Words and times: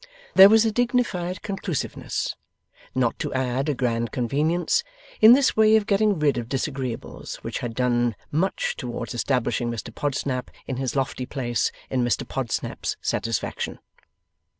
There 0.33 0.49
was 0.49 0.65
a 0.65 0.71
dignified 0.71 1.43
conclusiveness 1.43 2.35
not 2.95 3.19
to 3.19 3.31
add 3.35 3.69
a 3.69 3.75
grand 3.75 4.11
convenience 4.11 4.83
in 5.21 5.33
this 5.33 5.55
way 5.55 5.75
of 5.75 5.85
getting 5.85 6.17
rid 6.17 6.39
of 6.39 6.49
disagreeables 6.49 7.35
which 7.43 7.59
had 7.59 7.75
done 7.75 8.15
much 8.31 8.75
towards 8.75 9.13
establishing 9.13 9.69
Mr 9.69 9.93
Podsnap 9.93 10.49
in 10.65 10.77
his 10.77 10.95
lofty 10.95 11.27
place 11.27 11.71
in 11.91 12.03
Mr 12.03 12.27
Podsnap's 12.27 12.97
satisfaction. 12.99 13.77